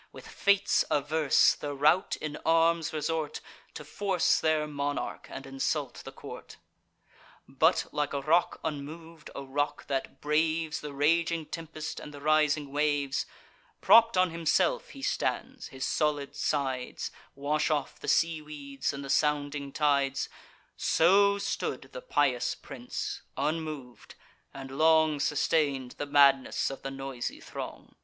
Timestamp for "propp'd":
13.79-14.17